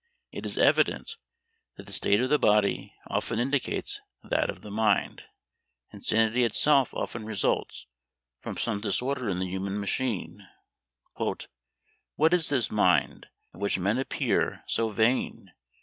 It 0.31 0.47
is 0.47 0.57
evident 0.57 1.15
that 1.77 1.85
the 1.85 1.93
state 1.93 2.19
of 2.21 2.31
the 2.31 2.39
body 2.39 2.95
often 3.05 3.37
indicates 3.37 4.01
that 4.23 4.49
of 4.49 4.63
the 4.63 4.71
mind. 4.71 5.25
Insanity 5.93 6.43
itself 6.43 6.91
often 6.95 7.23
results 7.23 7.85
from 8.39 8.57
some 8.57 8.81
disorder 8.81 9.29
in 9.29 9.37
the 9.37 9.45
human 9.45 9.79
machine. 9.79 10.47
"What 11.17 12.33
is 12.33 12.49
this 12.49 12.71
MIND, 12.71 13.27
of 13.53 13.61
which 13.61 13.77
men 13.77 13.99
appear 13.99 14.63
so 14.65 14.89
vain?" 14.89 15.51